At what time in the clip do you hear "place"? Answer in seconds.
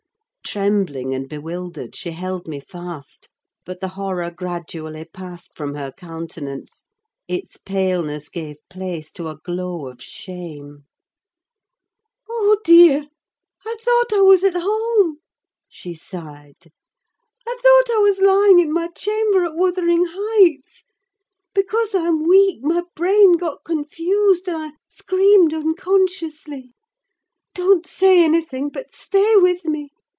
8.69-9.11